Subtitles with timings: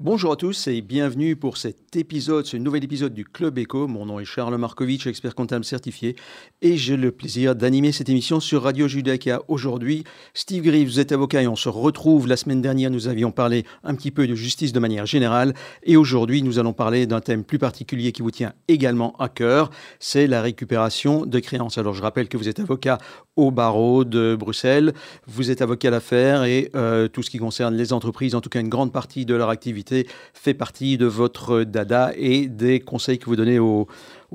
[0.00, 3.88] Bonjour à tous et bienvenue pour cet épisode, ce nouvel épisode du Club Eco.
[3.88, 6.14] Mon nom est Charles Markovitch, expert comptable certifié,
[6.62, 9.42] et j'ai le plaisir d'animer cette émission sur Radio Judaca.
[9.48, 12.28] Aujourd'hui, Steve Griff, vous êtes avocat et on se retrouve.
[12.28, 15.96] La semaine dernière, nous avions parlé un petit peu de justice de manière générale, et
[15.96, 19.68] aujourd'hui, nous allons parler d'un thème plus particulier qui vous tient également à cœur,
[19.98, 21.76] c'est la récupération de créances.
[21.76, 22.98] Alors, je rappelle que vous êtes avocat
[23.34, 24.92] au barreau de Bruxelles,
[25.26, 28.60] vous êtes avocat d'affaires et euh, tout ce qui concerne les entreprises, en tout cas
[28.60, 29.87] une grande partie de leur activité
[30.34, 33.86] fait partie de votre dada et des conseils que vous donnez aux,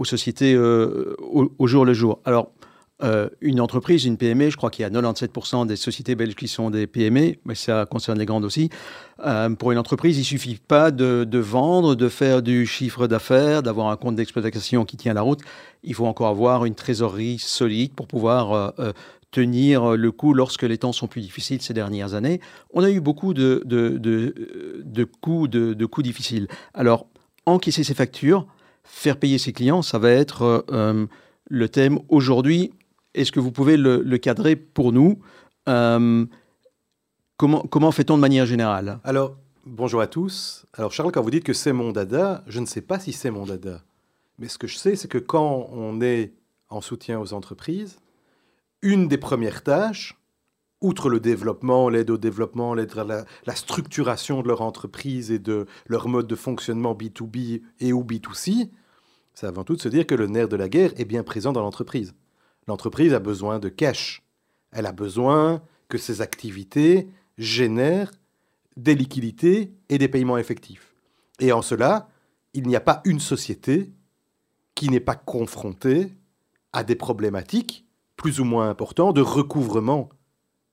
[0.03, 2.19] sociétés euh, au, jour le jour.
[2.25, 2.51] Alors,
[3.03, 6.47] euh, une entreprise, une PME, je crois qu'il y a 97% des sociétés belges qui
[6.47, 8.69] sont des PME, mais ça concerne les grandes aussi.
[9.25, 13.07] Euh, pour une entreprise, il ne suffit pas de, de, vendre, de faire du chiffre
[13.07, 15.41] d'affaires, d'avoir un compte d'exploitation qui tient la route.
[15.83, 18.73] Il faut encore avoir une trésorerie solide pour pouvoir
[19.33, 22.39] tenir le coup lorsque les temps sont plus difficiles ces dernières années.
[22.71, 26.47] On a eu beaucoup de, de, de, coûts, de, coûts difficiles.
[26.73, 27.07] Alors,
[27.45, 28.47] encaisser ses factures,
[28.83, 31.05] faire payer ses clients, ça va être euh,
[31.49, 32.71] le thème aujourd'hui.
[33.15, 35.19] Est-ce que vous pouvez le, cadrer pour nous
[35.67, 36.25] euh,
[37.37, 38.99] Comment, comment fait-on de manière générale?
[39.03, 40.65] Alors, bonjour à tous.
[40.73, 43.31] Alors, Charles, quand vous dites que c'est mon dada, je ne sais pas si c'est
[43.31, 43.81] mon dada.
[44.37, 46.33] Mais ce que je sais, c'est que quand on est
[46.69, 47.97] en soutien aux entreprises,
[48.83, 50.19] une des premières tâches,
[50.81, 56.27] outre le développement, l'aide au développement, la, structuration de leur entreprise et de leur mode
[56.27, 58.69] de fonctionnement B2B et ou B2C,
[59.33, 61.53] c'est avant tout de se dire que le nerf de la guerre est bien présent
[61.53, 62.13] dans l'entreprise.
[62.67, 64.21] L'entreprise a besoin de cash.
[64.71, 68.11] Elle a besoin que ses activités génèrent
[68.75, 70.93] des liquidités et des paiements effectifs.
[71.39, 72.09] Et en cela,
[72.53, 73.91] il n'y a pas une société
[74.75, 76.13] qui n'est pas confrontée
[76.73, 77.85] à des problématiques
[78.23, 80.07] plus ou moins important de recouvrement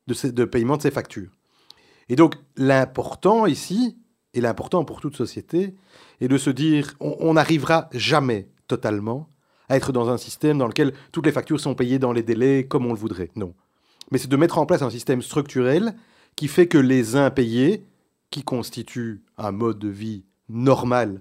[0.07, 1.33] de, paiement de ces factures.
[2.09, 3.99] Et donc l'important ici,
[4.35, 5.75] et l'important pour toute société,
[6.21, 9.29] est de se dire on n'arrivera jamais totalement
[9.69, 12.69] à être dans un système dans lequel toutes les factures sont payées dans les délais
[12.69, 13.33] comme on le voudrait.
[13.35, 13.53] Non.
[14.13, 15.97] Mais c'est de mettre en place un système structurel
[16.37, 17.85] qui fait que les impayés,
[18.31, 21.21] qui constituent un mode de vie normal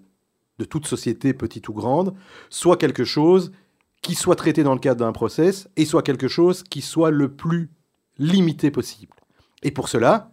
[0.60, 2.14] de toute société, petite ou grande,
[2.52, 3.52] soit quelque chose
[4.02, 7.34] qui soit traité dans le cadre d'un process et soit quelque chose qui soit le
[7.34, 7.70] plus
[8.18, 9.16] limité possible.
[9.64, 10.32] Et pour cela,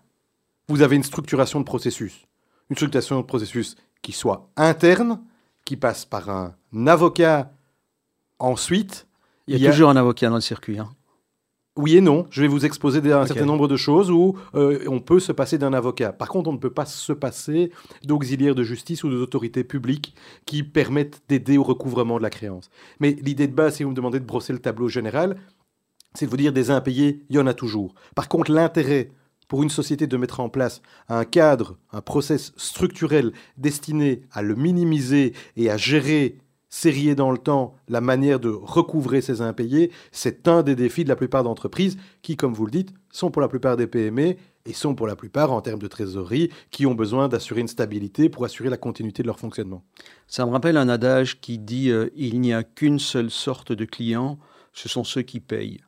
[0.69, 2.27] vous avez une structuration de processus.
[2.71, 5.21] Une structuration de processus qui soit interne,
[5.65, 6.55] qui passe par un
[6.87, 7.53] avocat
[8.39, 9.07] ensuite.
[9.47, 10.79] Il y a, toujours un avocat dans le circuit.
[10.79, 10.91] Hein.
[11.77, 12.27] Oui et non.
[12.31, 15.59] Je vais vous exposer un certain nombre de choses où euh, on peut se passer
[15.59, 16.13] d'un avocat.
[16.13, 17.71] Par contre, on ne peut pas se passer
[18.03, 20.15] d'auxiliaires de justice ou d'autorités publiques
[20.47, 22.71] qui permettent d'aider au recouvrement de la créance.
[22.99, 25.37] Mais l'idée de base, si vous me demandez de brosser le tableau général,
[26.15, 27.95] c'est de vous dire des impayés, il y en a toujours.
[28.15, 29.11] Par contre, l'intérêt
[29.49, 34.55] pour une société de mettre en place un cadre, un process structurel destiné à le
[34.55, 36.39] minimiser et à gérer
[36.77, 41.09] serrer dans le temps la manière de recouvrer ces impayés, c'est un des défis de
[41.09, 44.73] la plupart d'entreprises qui, comme vous le dites, sont pour la plupart des PME et
[44.75, 48.45] sont pour la plupart en termes de trésorerie qui ont besoin d'assurer une stabilité pour
[48.45, 49.85] assurer la continuité de leur fonctionnement.
[50.27, 53.87] Ça me rappelle un adage qui dit euh, il n'y a qu'une seule sorte de
[53.87, 54.39] clients,
[54.75, 55.81] ce sont ceux qui payent.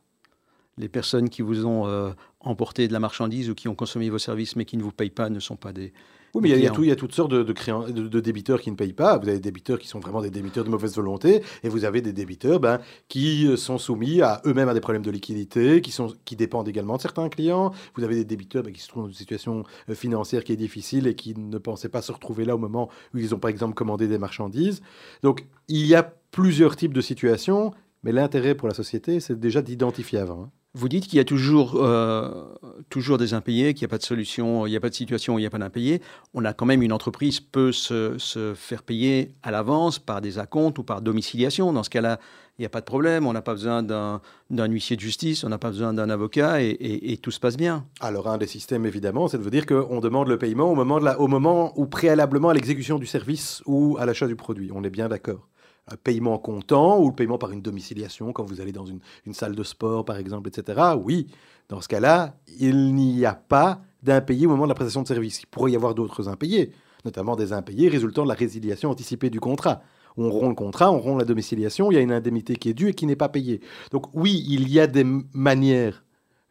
[0.79, 4.19] Les personnes qui vous ont euh, emporté de la marchandise ou qui ont consommé vos
[4.19, 5.93] services mais qui ne vous payent pas ne sont pas des,
[6.35, 8.77] oui, mais il y, a, il y, a toutes sortes de, de, débiteurs qui ne
[8.77, 9.17] payent pas.
[9.19, 12.03] Vous avez des débiteurs qui sont vraiment des débiteurs de mauvaise volonté, et vous avez
[12.03, 15.91] des débiteurs ben, qui euh, sont soumis à eux-mêmes à des problèmes de liquidité, qui,
[15.91, 17.73] sont, qui dépendent également de certains clients.
[17.97, 20.57] Vous avez des débiteurs ben, qui se trouvent dans une situation euh, financière qui est
[20.57, 23.51] difficile et qui ne pensaient pas se retrouver là au moment où ils ont par
[23.51, 24.83] exemple commandé des marchandises.
[25.23, 27.73] Donc il y a plusieurs types de situations,
[28.03, 30.51] mais l'intérêt pour la société, c'est déjà d'identifier avant.
[30.75, 32.45] Vous dites qu'il y a toujours, euh,
[32.91, 35.35] toujours des impayés, qu'il n'y a pas de solution, il n'y a pas de situation
[35.35, 36.03] où il n'y a pas d'impayés.
[36.35, 40.39] On a quand même une entreprise peut se, se faire payer à l'avance par des
[40.39, 41.73] acomptes ou par domiciliation.
[41.73, 42.21] Dans ce cas-là,
[42.59, 43.27] il n'y a pas de problème.
[43.27, 44.21] On n'a pas besoin d'un
[44.51, 47.87] huissier de justice, on n'a pas besoin d'un avocat et, et, tout se passe bien.
[48.01, 51.01] Alors, un des systèmes, évidemment, c'est de vous dire qu'on demande le paiement au moment,
[51.01, 54.71] de au moment où préalablement à l'exécution du service ou à l'achat du produit.
[54.75, 55.49] On est bien d'accord
[55.97, 59.01] paiement comptant ou le paiement par une domiciliation quand vous allez dans une,
[59.33, 60.81] salle de sport, par exemple, etc.
[61.03, 61.27] Oui,
[61.69, 65.43] dans ce cas-là, il n'y a pas d'impayé au moment de la prestation de service.
[65.43, 66.73] Il pourrait y avoir d'autres impayés,
[67.05, 69.83] notamment des impayés résultant de la résiliation anticipée du contrat.
[70.17, 72.75] On rompt le contrat, on rompt la domiciliation, il y a une indemnité qui est
[72.75, 73.61] due et qui n'est pas payée.
[73.93, 76.05] Donc oui, il y a des manières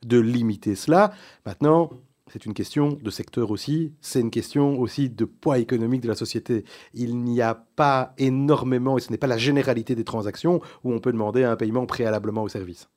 [0.05, 1.11] de limiter cela.
[1.45, 1.89] Maintenant,
[2.31, 6.15] c'est une question de secteur aussi, c'est une question aussi de poids économique de la
[6.15, 6.65] société.
[6.93, 10.99] Il n'y a pas énormément, et ce n'est pas la généralité des transactions, où on
[10.99, 12.89] peut demander un paiement préalablement au service.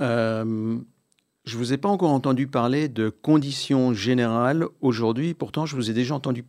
[0.00, 0.78] Euh,
[1.44, 5.90] je ne vous ai pas encore entendu parler de conditions générales aujourd'hui, pourtant je vous
[5.90, 6.44] ai déjà entendu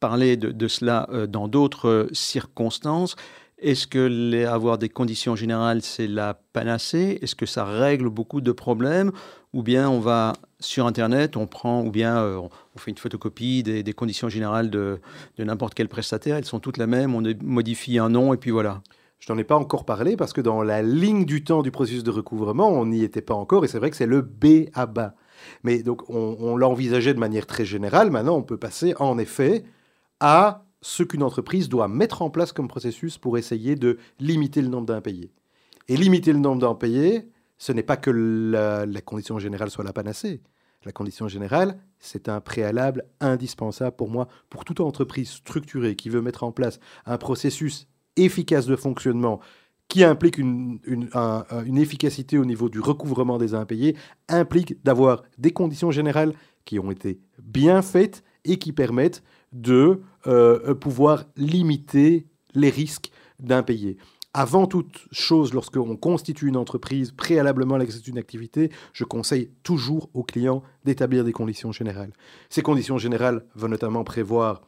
[0.00, 3.16] parler de, cela euh, dans d'autres circonstances.
[3.58, 7.18] Est-ce que avoir des conditions générales, c'est la panacée?
[7.22, 9.12] Est-ce que ça règle beaucoup de problèmes?
[9.52, 13.92] Ou bien on va sur Internet, on prend, ou bien on fait une photocopie des,
[13.92, 15.00] conditions générales de,
[15.38, 18.82] n'importe quel prestataire, elles sont toutes les mêmes, on modifie un nom et puis voilà.
[19.20, 22.02] Je n'en ai pas encore parlé parce que dans la ligne du temps du processus
[22.02, 24.86] de recouvrement, on n'y était pas encore et c'est vrai que c'est le B à
[24.86, 25.14] bas.
[25.62, 28.10] Mais donc on, l'a envisagé de manière très générale.
[28.10, 29.64] Maintenant, on peut passer en effet
[30.20, 34.68] à ce qu'une entreprise doit mettre en place comme processus pour essayer de limiter le
[34.68, 35.32] nombre d'impayés.
[35.88, 40.42] Et limiter le nombre d'impayés, ce n'est pas que la, condition générale soit la panacée.
[40.84, 46.20] La condition générale, c'est un préalable indispensable pour moi, pour toute entreprise structurée qui veut
[46.20, 49.40] mettre en place un processus efficace de fonctionnement
[49.88, 50.80] qui implique une,
[51.78, 53.96] efficacité au niveau du recouvrement des impayés,
[54.28, 56.34] implique d'avoir des conditions générales
[56.66, 63.96] qui ont été bien faites et qui permettent de euh, pouvoir limiter les risques d'impayés.
[64.36, 70.10] Avant toute chose, lorsqu'on constitue une entreprise, préalablement à l'exercice d'une activité, je conseille toujours
[70.12, 72.12] aux clients d'établir des conditions générales.
[72.48, 74.62] Ces conditions générales vont notamment prévoir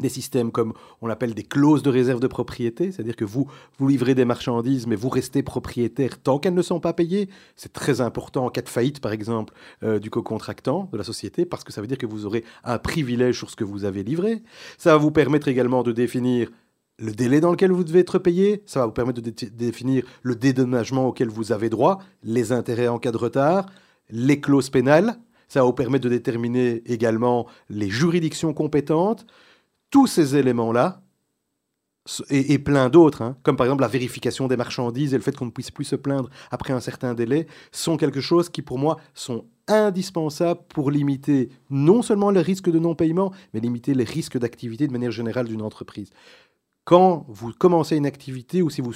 [0.00, 3.48] des systèmes comme on appelle des clauses de réserve de propriété, c'est-à-dire que vous,
[3.78, 7.28] vous livrez des marchandises, mais vous restez propriétaire tant qu'elles ne sont pas payées.
[7.56, 11.46] C'est très important en cas de faillite, par exemple, euh, du co-contractant de la société,
[11.46, 14.02] parce que ça veut dire que vous aurez un privilège sur ce que vous avez
[14.02, 14.42] livré.
[14.78, 16.50] Ça va vous permettre également de définir
[16.98, 20.34] le délai dans lequel vous devez être payé, ça va vous permettre de définir le
[20.34, 23.66] dédommagement auquel vous avez droit, les intérêts en cas de retard,
[24.08, 29.26] les clauses pénales, ça va vous permettre de déterminer également les juridictions compétentes,
[29.96, 31.00] tous ces éléments-là,
[32.28, 35.46] et, plein d'autres, hein, comme par exemple la vérification des marchandises et le fait qu'on
[35.46, 38.98] ne puisse plus se plaindre après un certain délai, sont quelque chose qui pour moi
[39.14, 44.86] sont indispensables pour limiter non seulement les risques de non-paiement, mais limiter les risques d'activité
[44.86, 46.10] de manière générale d'une entreprise.
[46.84, 48.92] Quand vous commencez une activité ou si vous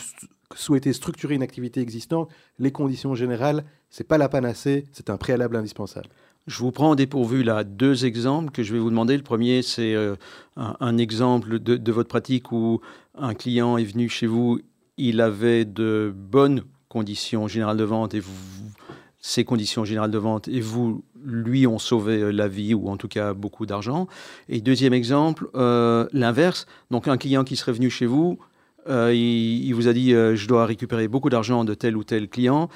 [0.55, 5.17] souhaitez structurer une activité existante, les conditions générales, ce n'est pas la panacée, c'est un
[5.17, 6.11] préalable indispensable.
[6.51, 9.17] Je vous prends en dépourvu là deux exemples que je vais vous demander.
[9.17, 10.17] Le premier, c'est euh,
[10.57, 12.81] un, exemple de, votre pratique où
[13.17, 14.59] un client est venu chez vous,
[14.97, 18.33] il avait de bonnes conditions générales de vente et vous,
[19.21, 22.97] ces conditions générales de vente et vous, lui, ont sauvé euh, la vie ou en
[22.97, 24.09] tout cas beaucoup d'argent.
[24.49, 26.67] Et deuxième exemple, euh, l'inverse.
[26.91, 28.41] Donc un client qui serait venu chez vous,
[28.89, 32.69] il, vous a dit je dois récupérer beaucoup d'argent de tel ou tel client.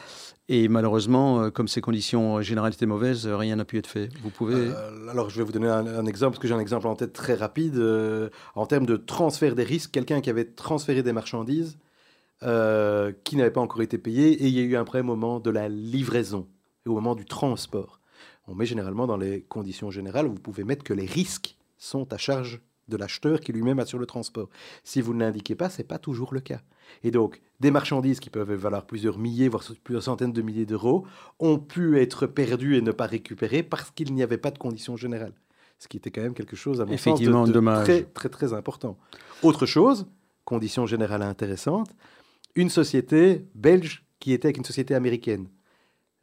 [0.49, 4.11] Et malheureusement, euh, comme ces conditions générales étaient mauvaises, euh, rien n'a pu être fait.
[4.23, 4.55] Vous pouvez.
[4.55, 7.13] Euh, alors, je vais vous donner un, exemple, parce que j'ai un exemple en tête
[7.13, 7.83] très rapide.
[8.55, 11.79] en termes de transfert des risques, quelqu'un qui avait transféré des marchandises
[12.43, 15.41] qui n'avaient pas encore été payées, et il y a eu un problème au moment
[15.41, 16.47] de la livraison
[16.85, 18.01] et au moment du transport.
[18.47, 22.19] On met généralement dans les conditions générales, vous pouvez mettre que les risques sont à
[22.19, 24.49] charge de l'acheteur qui lui-même assure le transport.
[24.83, 26.61] Si vous ne l'indiquez pas, ce n'est pas toujours le cas.
[27.03, 31.07] Et donc, des marchandises qui peuvent valoir plusieurs milliers, voire plusieurs centaines de milliers d'euros,
[31.39, 34.97] ont pu être perdues et ne pas récupérées parce qu'il n'y avait pas de conditions
[34.97, 35.35] générales.
[35.79, 38.97] Ce qui était quand même quelque chose, à mon sens, de, très, très, très important.
[39.43, 40.07] Autre chose,
[40.45, 41.91] conditions générales intéressantes,
[42.55, 45.49] une société belge qui était avec une société américaine.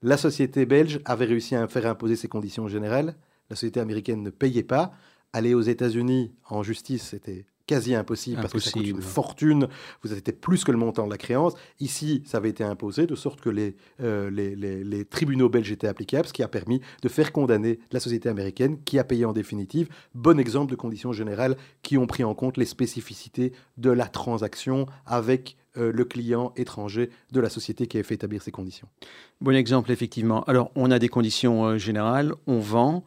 [0.01, 3.15] La société belge avait réussi à faire imposer ses conditions générales.
[3.49, 4.93] La société américaine ne payait pas
[5.33, 9.67] aller aux États-Unis en justice, c'était quasi impossible, parce que ça coûte une fortune,
[10.03, 11.53] vous étiez plus que le montant de la créance.
[11.79, 15.87] Ici, ça avait été imposé de sorte que les, euh, les, les, tribunaux belges étaient
[15.87, 19.31] applicables, ce qui a permis de faire condamner la société américaine qui a payé en
[19.31, 19.87] définitive.
[20.15, 24.85] Bon exemple de conditions générales qui ont pris en compte les spécificités de la transaction
[25.05, 28.89] avec euh, le client étranger de la société qui avait fait établir ces conditions.
[29.39, 30.43] Bon exemple, effectivement.
[30.43, 33.05] Alors, on a des conditions euh, générales, on vend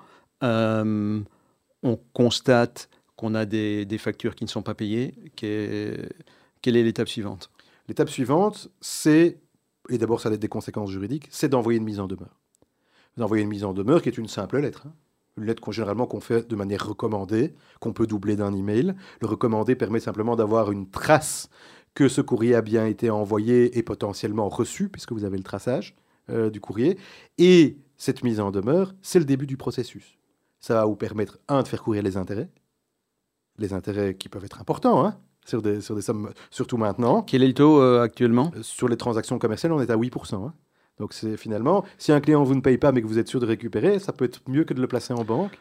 [1.84, 7.50] on constate qu'on a des, factures qui ne sont pas payées, quelle est l'étape suivante?
[7.86, 9.38] L'étape suivante, c'est,
[9.90, 12.40] et d'abord ça a des conséquences juridiques, c'est d'envoyer une mise en demeure.
[13.16, 14.84] Vous envoyez une mise en demeure qui est une simple lettre.
[14.86, 14.92] Hein.
[15.36, 18.94] Une lettre qu'on généralement qu'on fait de manière recommandée, qu'on peut doubler d'un email.
[19.20, 21.48] Le recommandé permet simplement d'avoir une trace
[21.94, 25.94] que ce courrier a bien été envoyé et potentiellement reçu, puisque vous avez le traçage
[26.30, 26.98] euh, du courrier.
[27.38, 30.18] Et cette mise en demeure, c'est le début du processus.
[30.64, 32.48] Ça va vous permettre, un, de faire courir les intérêts,
[33.58, 37.20] les intérêts qui peuvent être importants, hein, sur, des, sur des sommes, surtout maintenant.
[37.20, 38.50] Quel est le taux euh, actuellement?
[38.56, 40.36] Euh, Sur les transactions commerciales, on est à 8%.
[40.36, 40.54] Hein.
[40.98, 43.40] Donc c'est finalement, si un client vous ne paye pas mais que vous êtes sûr
[43.40, 45.52] de récupérer, ça peut être mieux que de le placer en banque.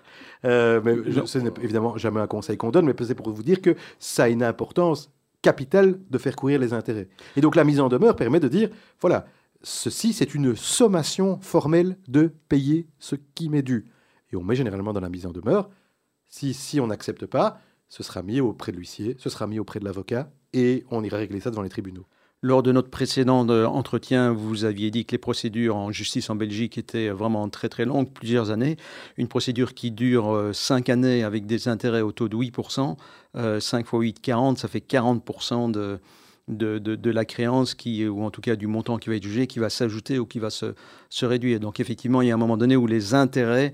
[0.45, 0.95] Euh, mais
[1.25, 4.23] ce n'est évidemment jamais un conseil qu'on donne, mais c'est pour vous dire que ça
[4.23, 7.09] a une importance capitale de faire courir les intérêts.
[7.35, 8.69] Et donc la mise en demeure permet de dire,
[9.01, 9.25] voilà,
[9.63, 13.83] ceci c'est une sommation formelle de payer ce qui m'est dû
[14.33, 15.69] et on met généralement dans la mise en demeure.
[16.27, 19.79] Si, si on n'accepte pas, ce sera mis auprès de l'huissier, ce sera mis auprès
[19.79, 22.05] de l'avocat, et on ira régler ça devant les tribunaux.
[22.41, 26.35] Lors de notre précédent euh, entretien, vous aviez dit que les procédures en justice en
[26.35, 28.75] Belgique étaient vraiment très très longues, plusieurs années.
[29.15, 32.97] Une procédure qui dure 5 euh, années avec des intérêts au taux de 8%,
[33.61, 36.01] 5 x 8, 40, ça fait 40% de,
[36.49, 39.47] de, de, la créance qui, ou en tout cas du montant qui va être jugé,
[39.47, 40.75] qui va s'ajouter ou qui va se,
[41.09, 41.61] se, réduire.
[41.61, 43.71] Donc effectivement, il y a un moment donné où les intérêts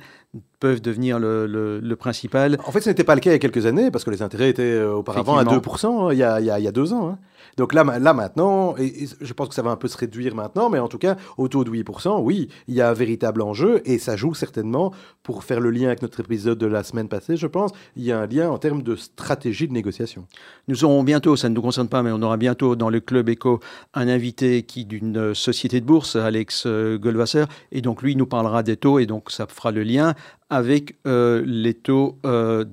[0.59, 2.57] peuvent devenir le, le, principal.
[2.65, 4.21] En fait, ce n'était pas le cas il y a quelques années, parce que les
[4.21, 6.67] intérêts étaient euh, auparavant à 2% hein, il, y a, il, y a, il y
[6.67, 7.09] a deux ans.
[7.09, 7.17] Hein.
[7.57, 10.69] Donc là, là maintenant, et, je pense que ça va un peu se réduire maintenant,
[10.69, 13.81] mais en tout cas, au taux de 8%, oui, il y a un véritable enjeu
[13.85, 17.37] et ça joue certainement, pour faire le lien avec notre épisode de la semaine passée,
[17.37, 20.25] je pense, il y a un lien en termes de stratégie de négociation.
[20.67, 23.29] Nous aurons bientôt, ça ne nous concerne pas, mais on aura bientôt dans le Club
[23.29, 23.59] Eco
[23.93, 28.63] un invité qui d'une société de bourse, Alex euh, Goldwasser, et donc lui nous parlera
[28.63, 30.15] des taux et donc ça fera le lien
[30.49, 32.63] avec euh, les taux euh,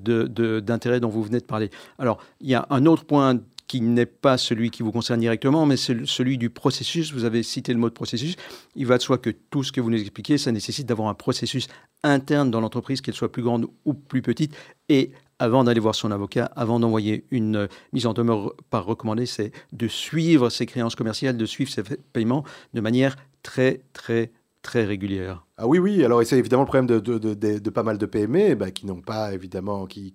[0.61, 1.69] d'intérêt dont vous venez de parler.
[1.99, 5.65] Alors, il y a un autre point qui n'est pas celui qui vous concerne directement,
[5.65, 7.11] mais c'est celui du processus.
[7.13, 8.35] Vous avez cité le mot de processus.
[8.75, 11.13] Il va de soi que tout ce que vous nous expliquez, ça nécessite d'avoir un
[11.13, 11.67] processus
[12.03, 14.55] interne dans l'entreprise, qu'elle soit plus grande ou plus petite.
[14.87, 19.51] Et avant d'aller voir son avocat, avant d'envoyer une mise en demeure par recommandé, c'est
[19.73, 22.43] de suivre ses créances commerciales, de suivre ses paiements
[22.73, 24.31] de manière très, très,
[24.61, 25.46] très régulière.
[25.59, 26.05] Ah oui, oui.
[26.05, 29.01] Alors, c'est évidemment le problème de, de, de, pas mal de PME bah, qui n'ont
[29.01, 30.13] pas, évidemment, qui,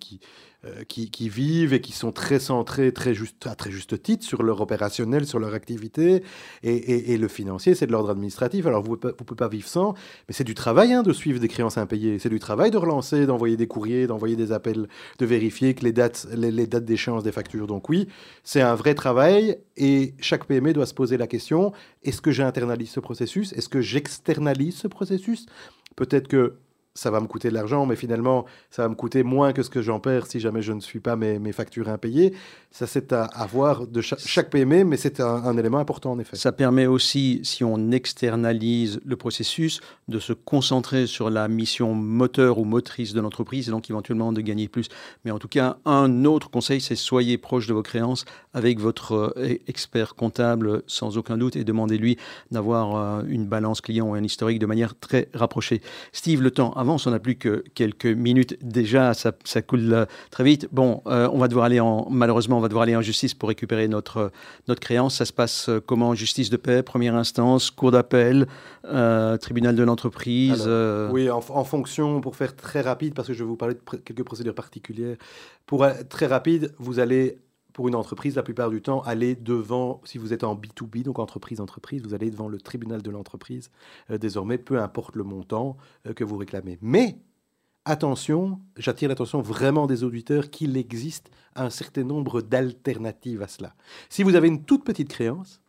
[0.65, 4.25] euh, qui, qui, vivent et qui sont très centrés, très juste, à très juste titre,
[4.25, 6.23] sur leur opérationnel, sur leur activité.
[6.63, 8.67] Et, et, le financier, c'est de l'ordre administratif.
[8.67, 9.95] Alors, vous ne pouvez pas vivre sans,
[10.29, 12.21] mais c'est du travail hein, de suivre des créances impayées.
[12.21, 14.87] C'est du travail de relancer, d'envoyer des courriers, d'envoyer des appels,
[15.19, 17.67] de vérifier que les dates, les dates d'échéance des factures.
[17.67, 18.07] Donc, oui,
[18.45, 19.59] c'est un vrai travail.
[19.77, 21.73] Et chaque PME doit se poser la question
[22.05, 23.53] est-ce que j'internalise ce processus?
[23.53, 25.32] Est-ce que j'externalise ce processus?
[25.97, 26.55] Peut-être que
[26.95, 29.71] ça va me coûter de l'argent, mais finalement, ça va me coûter moins que ce
[29.71, 32.35] que j'en perds si jamais je ne suis pas mes, factures impayées.
[32.71, 36.37] Ça, c'est à, voir de chaque, PME, mais c'est un, élément important en effet.
[36.37, 42.59] Ça permet aussi, si on externalise le processus, de se concentrer sur la mission moteur
[42.59, 44.89] ou motrice de l'entreprise et donc éventuellement de gagner plus.
[45.25, 49.35] Mais en tout cas, un autre conseil, c'est soyez proche de vos créances avec votre
[49.37, 52.19] euh, expert comptable sans aucun doute et demandez-lui
[52.51, 55.83] d'avoir euh, une balance client ou un historique de manière très rapprochée.
[56.13, 60.45] Steve, le temps avance, on n'a plus que quelques minutes déjà, ça, ça coule très
[60.45, 60.69] vite.
[60.73, 63.49] Bon, euh, on va devoir aller en, malheureusement, on va devoir aller en justice pour
[63.49, 64.31] récupérer notre,
[64.69, 65.17] notre créance.
[65.17, 66.15] Ça se passe euh, comment?
[66.15, 68.47] Justice de paix, première instance, cour d'appel,
[68.85, 70.69] euh, tribunal de l'entreprise
[71.11, 74.25] Oui, en, fonction, pour faire très rapide, parce que je vais vous parler de quelques
[74.25, 75.17] procédures particulières.
[75.67, 77.39] Pour être très rapide, vous allez
[77.73, 81.19] pour une entreprise, la plupart du temps, aller devant, si vous êtes en B2B, donc
[81.19, 83.71] entreprise-entreprise, vous allez devant le tribunal de l'entreprise,
[84.11, 85.77] désormais, peu importe le montant
[86.17, 86.79] que vous réclamez.
[86.83, 87.19] Mais
[87.85, 93.75] attention, j'attire l'attention vraiment des auditeurs qu'il existe un certain nombre d'alternatives à cela.
[94.09, 95.61] Si vous avez une toute petite créance,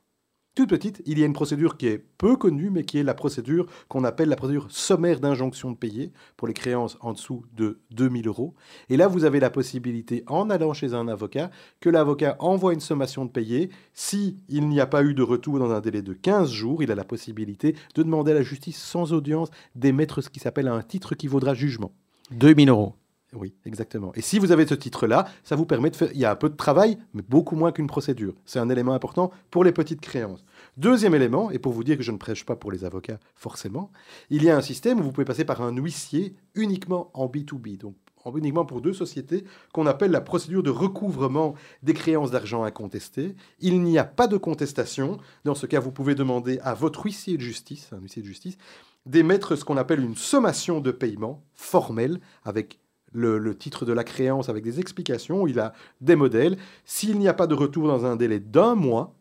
[0.56, 3.16] toute petite, il y a une procédure qui est peu connue, mais qui est la
[3.16, 7.80] procédure qu'on appelle la procédure sommaire d'injonction de payer pour les créances en dessous de
[7.92, 8.54] 2000 euros.
[8.90, 12.82] Et là, vous avez la possibilité, en allant chez un avocat, que l'avocat envoie une
[12.82, 13.72] sommation de payer.
[13.94, 16.92] Si il n'y a pas eu de retour dans un délai de 15 jours, il
[16.92, 20.84] a la possibilité de demander à la justice sans audience d'émettre ce qui s'appelle un
[20.84, 21.92] titre qui vaudra jugement.
[22.32, 22.94] 2000 euros.
[23.36, 24.12] Oui, exactement.
[24.16, 26.10] Et si vous avez ce titre-là, ça vous permet de faire...
[26.14, 28.34] Il y a un peu de travail, mais beaucoup moins qu'une procédure.
[28.46, 30.44] C'est un élément important pour les petites créances.
[30.78, 33.92] Deuxième élément, et pour vous dire que je ne prêche pas pour les avocats forcément,
[34.30, 37.78] il y a un système où vous pouvez passer par un huissier uniquement en B2B,
[37.78, 37.96] donc
[38.36, 43.36] uniquement pour deux sociétés, qu'on appelle la procédure de recouvrement des créances d'argent incontestées.
[43.60, 45.18] Il n'y a pas de contestation.
[45.44, 48.58] Dans ce cas, vous pouvez demander à votre huissier de justice, un huissier de justice,
[49.06, 52.80] d'émettre ce qu'on appelle une sommation de paiement formelle avec
[53.14, 56.58] le, titre de la créance avec des explications, il a des modèles.
[56.86, 59.16] S'il n'y a pas de retour dans un délai d'un mois,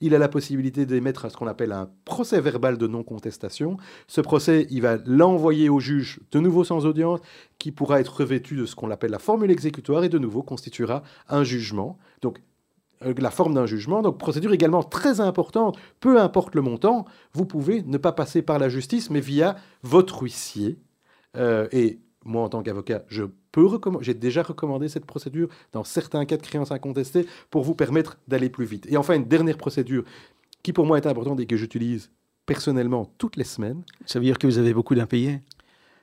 [0.00, 3.76] il a la possibilité d'émettre ce qu'on appelle un procès verbal de non-contestation.
[4.08, 7.20] Ce procès, il va l'envoyer au juge de nouveau sans audience,
[7.58, 11.04] qui pourra être revêtu de ce qu'on appelle la formule exécutoire et de nouveau constituera
[11.28, 11.98] un jugement.
[12.20, 12.40] Donc
[13.04, 14.02] euh, la forme d'un jugement.
[14.02, 18.58] Donc procédure également très importante, peu importe le montant, vous pouvez ne pas passer par
[18.58, 20.78] la justice, mais via votre huissier.
[21.36, 23.68] Euh, et moi, en tant qu'avocat, je peux
[24.00, 28.48] j'ai déjà recommandé cette procédure dans certains cas de créance incontestée pour vous permettre d'aller
[28.48, 28.86] plus vite.
[28.90, 30.04] Et enfin, une dernière procédure
[30.62, 32.10] qui pour moi est importante et que j'utilise
[32.46, 33.82] personnellement toutes les semaines.
[34.06, 35.40] Ça veut dire que vous avez beaucoup d'impayés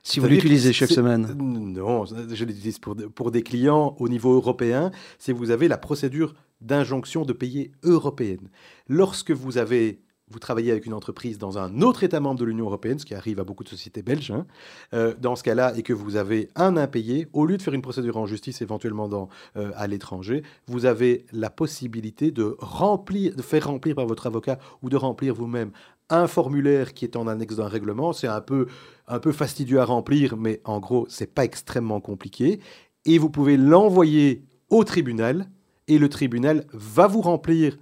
[0.02, 1.34] si vous l'utilisez chaque semaine?
[1.36, 4.90] Non, je l'utilise pour, pour des clients au niveau européen.
[5.18, 8.48] Si vous avez la procédure d'injonction de payer européenne.
[8.88, 10.00] Lorsque vous avez
[10.30, 13.14] vous travaillez avec une entreprise dans un autre État membre de l'Union européenne, ce qui
[13.14, 14.46] arrive à beaucoup de sociétés belges, hein,
[14.94, 17.82] euh, dans ce cas-là, et que vous avez un impayé, au lieu de faire une
[17.82, 23.66] procédure en justice éventuellement euh, à l'étranger, vous avez la possibilité de remplir, de faire
[23.66, 25.72] remplir par votre avocat ou de remplir vous-même
[26.10, 28.12] un formulaire qui est en annexe d'un règlement.
[28.12, 28.66] C'est un peu,
[29.06, 32.60] un peu fastidieux à remplir, mais en gros, c'est pas extrêmement compliqué.
[33.04, 35.48] Et vous pouvez l'envoyer au tribunal,
[35.88, 37.76] et le tribunal va vous remplir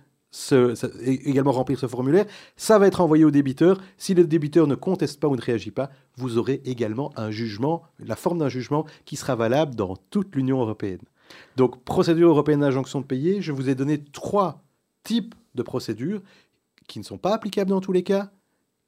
[1.01, 2.27] également remplir ce formulaire.
[2.57, 3.81] Ça va être envoyé au débiteur.
[3.97, 7.83] Si le débiteur ne conteste pas ou ne réagit pas, vous aurez également un jugement,
[7.99, 11.01] la forme d'un jugement qui sera valable dans toute l'Union européenne.
[11.57, 14.63] Donc, procédure européenne d'injonction de payer, je vous ai donné trois
[15.03, 16.23] types de procédures
[16.87, 18.31] qui ne sont pas applicables dans tous les cas,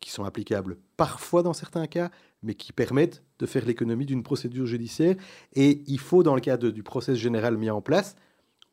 [0.01, 2.11] qui sont applicables parfois dans certains cas,
[2.43, 5.17] mais qui permettent de faire l'économie d'une procédure judiciaire.
[5.55, 8.17] Et il faut, dans le cadre du procès général mis en place,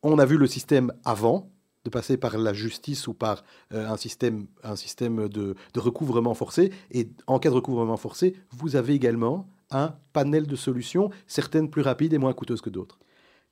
[0.03, 1.51] on a vu le système avant,
[1.87, 4.47] de passer par la justice ou par euh, un système,
[5.29, 6.71] de, recouvrement forcé.
[6.91, 11.81] Et en cas de recouvrement forcé, vous avez également un panel de solutions, certaines plus
[11.81, 12.99] rapides et moins coûteuses que d'autres.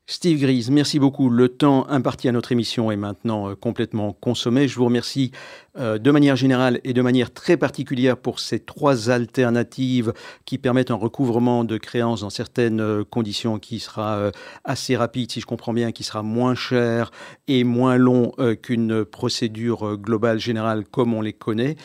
[0.08, 1.28] Steve Grise, merci beaucoup.
[1.30, 4.68] Le temps imparti à notre émission est maintenant euh, complètement consommé.
[4.68, 5.32] Je vous remercie
[5.80, 10.12] euh, de manière générale et de manière très particulière pour ces trois alternatives
[10.44, 14.30] qui permettent un recouvrement de créances dans certaines euh, conditions qui sera
[14.62, 17.10] assez rapide, si je comprends bien, qui sera moins cher
[17.48, 18.32] et moins long
[18.62, 21.76] qu'une procédure globale générale comme on les connaît.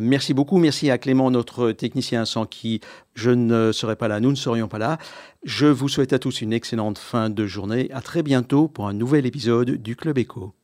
[0.00, 0.58] Merci beaucoup.
[0.58, 2.80] Merci à Clément, notre technicien, sans qui
[3.16, 4.98] je ne serais pas là, nous ne serions pas là.
[5.42, 7.90] Je vous souhaite à tous une excellente fin de journée.
[7.92, 10.54] À très bientôt pour un nouvel épisode du Club Éco.